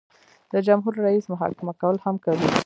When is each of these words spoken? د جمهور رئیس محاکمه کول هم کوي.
د 0.51 0.53
جمهور 0.67 0.93
رئیس 1.05 1.25
محاکمه 1.33 1.73
کول 1.81 1.95
هم 2.05 2.15
کوي. 2.25 2.49